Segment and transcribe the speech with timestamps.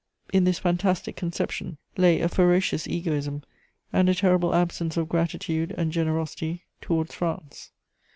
[0.33, 3.43] In this fantastic conception lay a ferocious egoism
[3.93, 7.69] and a terrible absence of gratitude and generosity towards France.